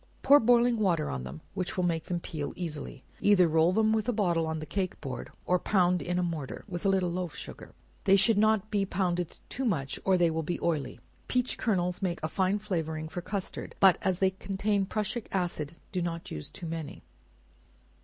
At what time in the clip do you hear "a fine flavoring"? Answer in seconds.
12.23-13.07